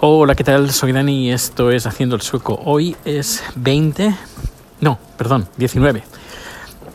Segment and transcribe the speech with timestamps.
[0.00, 0.70] Hola, ¿qué tal?
[0.70, 2.60] Soy Dani y esto es Haciendo el Sueco.
[2.64, 4.14] Hoy es 20,
[4.80, 6.04] no, perdón, 19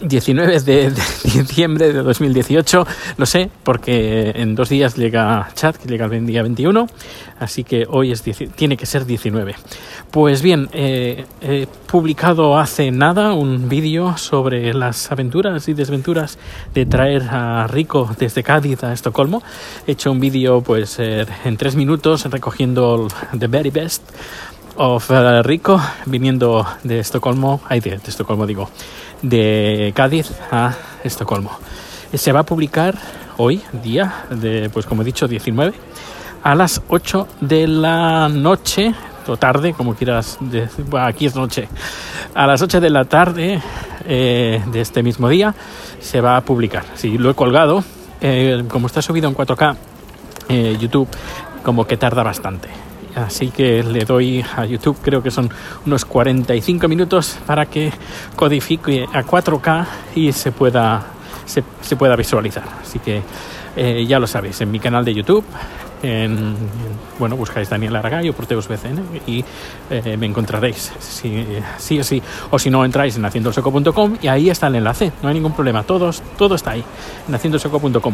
[0.04, 0.92] 19 de,
[1.24, 2.86] diciembre de 2018.
[3.18, 6.88] Lo sé porque en dos días llega chat, que llega el día 21.
[7.40, 8.24] Así que hoy es
[8.56, 9.56] tiene que ser 19.
[10.12, 16.38] Pues bien, eh, he publicado hace nada un vídeo sobre las aventuras y desventuras
[16.74, 19.42] de traer a Rico desde Cádiz a Estocolmo.
[19.88, 24.04] He hecho un vídeo pues eh, en tres minutos recogiendo the very best
[24.76, 28.70] of uh, Rico viniendo de Estocolmo, ay de, Estocolmo digo,
[29.22, 30.74] de Cádiz a
[31.04, 31.52] Estocolmo.
[32.14, 32.96] Se va a publicar
[33.38, 35.74] hoy, día de, pues como he dicho, 19,
[36.44, 38.94] a las 8 de la noche,
[39.28, 40.38] o tarde, como quieras,
[41.00, 41.68] aquí es noche,
[42.34, 43.62] a las 8 de la tarde
[44.06, 45.56] eh, de este mismo día
[46.00, 46.84] se va a publicar.
[46.96, 47.84] Si lo he colgado,
[48.22, 49.76] eh, como está subido en 4K,
[50.50, 51.08] eh, YouTube,
[51.64, 52.70] como que tarda bastante.
[53.16, 55.50] Así que le doy a YouTube, creo que son
[55.86, 57.92] unos 45 minutos para que
[58.36, 61.04] codifique a 4K y se pueda,
[61.46, 62.64] se, pueda visualizar.
[62.82, 63.22] Así que
[63.76, 65.46] eh, ya lo sabéis, en mi canal de YouTube,
[66.04, 66.56] en,
[67.18, 69.44] bueno, buscáis Daniel Aragay o Proteus BCN y
[69.90, 72.22] eh, me encontraréis, sí o sí.
[72.52, 75.84] O si no, entráis en haciendosoco.com y ahí está el enlace, no hay ningún problema,
[75.84, 76.84] Todos, todo está ahí,
[77.28, 78.14] en haciendosoco.com.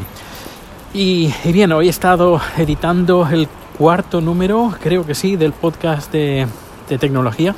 [0.94, 3.48] Y, y, bien, hoy he estado editando el
[3.80, 6.46] cuarto número, creo que sí, del podcast de,
[7.00, 7.56] tecnología.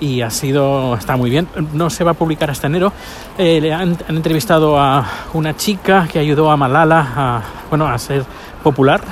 [0.00, 1.46] Y ha sido está muy bien.
[1.74, 2.92] No se va a publicar hasta enero.
[3.36, 8.24] Eh, le han, entrevistado a una chica que ayudó a Malala a bueno a ser
[8.62, 9.02] popular.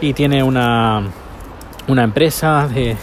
[0.00, 1.02] Y tiene una
[1.88, 2.96] una empresa de,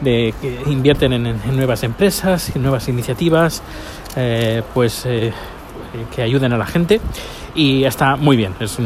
[0.00, 3.62] de que invierten en, nuevas empresas y nuevas iniciativas
[4.16, 5.32] eh, pues eh,
[6.14, 7.00] que ayuden a la gente.
[7.54, 8.78] Y está muy bien, es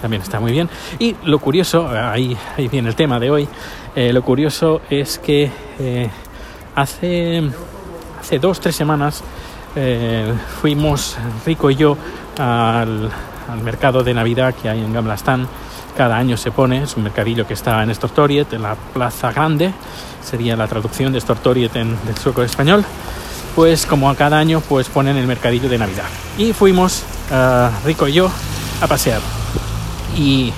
[0.00, 0.68] también está muy bien.
[0.98, 3.48] Y lo curioso, ahí, ahí viene el tema de hoy,
[3.94, 6.10] eh, lo curioso es que eh,
[6.74, 7.42] hace,
[8.20, 9.22] hace dos, tres semanas
[9.76, 11.96] eh, fuimos, Rico y yo,
[12.38, 13.10] al,
[13.50, 15.46] al, mercado de Navidad que hay en Gamblastán.
[15.96, 19.72] Cada año se pone, es un mercadillo que está en Stortoriet, en la Plaza Grande,
[20.22, 22.84] sería la traducción de Stortoriet en, del sueco español
[23.54, 26.06] pues como a cada año pues ponen el mercadillo de Navidad.
[26.38, 28.30] Y fuimos, uh, Rico y yo,
[28.80, 29.39] a pasear.
[30.16, 30.52] Y,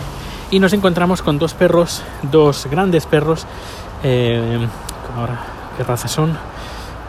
[0.58, 3.46] nos encontramos con dos perros, dos grandes perros.
[4.02, 4.66] Eh,
[5.16, 5.40] ahora,
[5.76, 6.36] ¿qué raza son?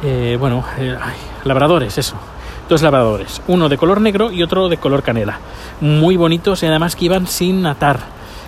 [0.03, 0.95] Eh, bueno, eh,
[1.43, 2.15] labradores, eso.
[2.69, 5.39] Dos labradores, uno de color negro y otro de color canela.
[5.81, 7.99] Muy bonitos y además que iban sin atar.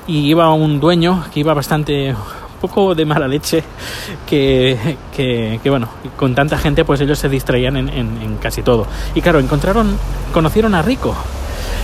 [0.07, 2.15] Y iba un dueño que iba bastante
[2.61, 3.63] poco de mala leche
[4.25, 8.87] que, que, bueno, con tanta gente pues ellos se distraían en, en, casi todo.
[9.13, 9.97] Y claro, encontraron,
[10.33, 11.15] conocieron a Rico.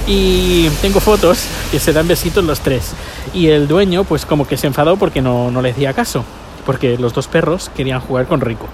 [0.07, 2.93] Y tengo fotos que se dan besitos los tres.
[3.33, 6.23] Y el dueño pues como que se enfadó porque no, no le hacía caso.
[6.65, 8.67] Porque los dos perros querían jugar con Rico.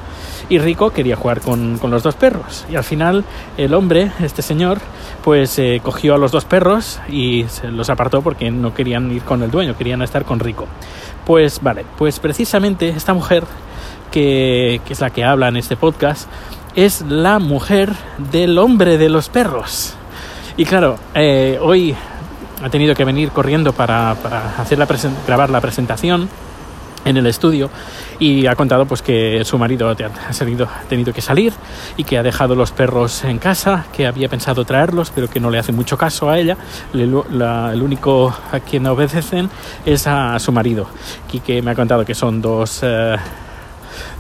[0.50, 2.66] Y Rico quería jugar con, con los dos perros.
[2.70, 3.26] Y al final
[3.58, 4.80] el hombre, este señor,
[5.28, 9.24] pues eh, cogió a los dos perros y se los apartó porque no querían ir
[9.24, 10.68] con el dueño, querían estar con Rico.
[11.26, 13.44] Pues vale, pues precisamente esta mujer,
[14.10, 16.30] que, es la que habla en este podcast,
[16.76, 17.92] es la mujer
[18.32, 19.97] del hombre de los perros.
[20.58, 21.96] Y claro, eh, hoy
[22.64, 24.12] ha tenido que venir corriendo para,
[24.58, 24.88] hacer la
[25.28, 26.28] grabar la presentación
[27.06, 27.70] en el estudio
[28.18, 31.54] y ha contado pues que su marido ha, salido, tenido que salir
[31.96, 35.52] y que ha dejado los perros en casa, que había pensado traerlos pero que no
[35.52, 36.58] le hace mucho caso a ella,
[36.92, 39.52] el único a quien obedecen
[39.86, 40.88] es a su marido.
[41.32, 42.80] Y que me ha contado que son dos...
[42.82, 43.16] Eh,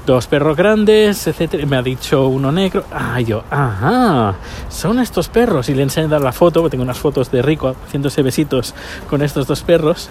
[0.08, 1.66] dos perros grandes, etcétera.
[1.68, 2.86] Me ha dicho uno negro.
[2.92, 4.36] Ah, yo, ajá,
[4.70, 5.68] son estos perros.
[5.70, 8.74] Y le enseño la foto, tengo unas fotos de Rico haciéndose besitos
[9.10, 10.10] con estos dos perros.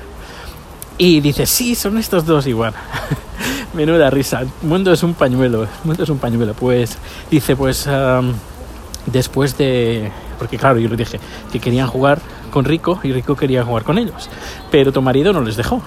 [0.99, 2.75] Y dice, sí, son estos dos igual.
[3.75, 4.43] Menuda risa.
[4.62, 5.62] Mundo es un pañuelo.
[5.65, 6.53] El mundo es un pañuelo.
[6.53, 6.99] Pues
[7.31, 7.89] dice, pues
[9.06, 10.12] después de...
[10.39, 11.19] Porque claro, yo le dije
[11.51, 12.21] que querían jugar
[12.51, 14.29] con Rico y Rico quería jugar con ellos.
[14.71, 15.81] Pero tu marido no les dejó.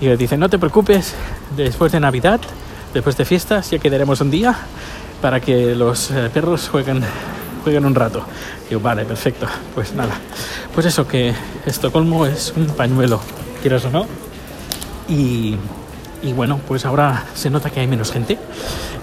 [0.00, 1.14] Y le dice, no te preocupes,
[1.56, 2.40] después de Navidad,
[2.94, 4.56] después de fiestas, ya quedaremos un día
[5.20, 7.02] para que los eh, perros jueguen,
[7.64, 8.24] jueguen un rato.
[8.82, 9.46] Vale, perfecto.
[9.74, 10.14] Pues nada.
[10.72, 11.34] Pues eso, que
[11.66, 13.20] Estocolmo es un pañuelo
[13.60, 14.06] quieras o no.
[15.08, 15.56] Y,
[16.22, 18.38] y bueno, pues ahora se nota que hay menos gente.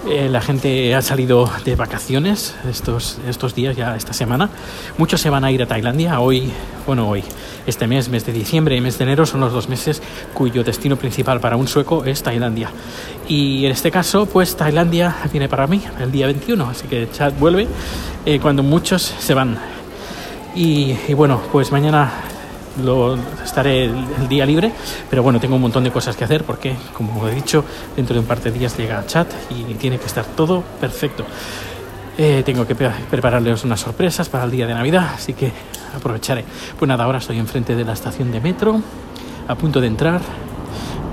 [0.08, 4.50] Eh, la gente ha salido de vacaciones estos, estos días, ya esta semana.
[4.98, 6.19] Muchos se van a ir a Tailandia.
[6.19, 6.52] Hoy,
[6.86, 7.24] bueno, hoy,
[7.66, 10.02] este mes, mes de diciembre y mes de enero son los dos meses
[10.34, 12.69] cuyo destino principal para un sueco es Tailandia.
[13.28, 17.34] Y en este caso, pues Tailandia viene para mí el día 21, así que Chad
[17.40, 17.68] vuelve
[18.25, 19.58] eh, cuando muchos se van.
[20.56, 22.12] Y, y bueno, pues mañana
[22.83, 24.71] lo, estaré el, día libre,
[25.09, 27.63] pero bueno, tengo un montón de cosas que hacer porque, como he dicho,
[27.95, 31.25] dentro de un par de días llega chat y tiene que estar todo perfecto.
[32.18, 35.51] Eh, tengo que prepararles unas sorpresas para el día de Navidad, así que
[35.95, 36.44] aprovecharé.
[36.77, 38.81] Pues nada, ahora estoy enfrente de la estación de metro,
[39.47, 40.21] a punto de entrar.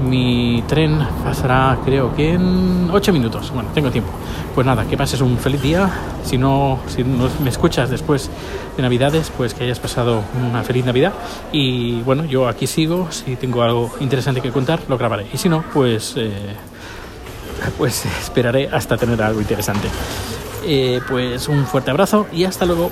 [0.02, 3.50] Mi tren pasará creo que en 8 minutos.
[3.52, 4.10] Bueno, tengo tiempo.
[4.54, 5.90] Pues nada, que pases un feliz día.
[6.24, 8.30] Si no, si no me escuchas después
[8.76, 11.12] de Navidades, pues que hayas pasado una feliz Navidad.
[11.52, 13.10] Y bueno, yo aquí sigo.
[13.10, 15.26] Si tengo algo interesante que contar, lo grabaré.
[15.32, 16.32] Y si no, pues, eh,
[17.78, 19.88] pues esperaré hasta tener algo interesante.
[20.66, 22.90] Eh, pues un fuerte abrazo y hasta luego.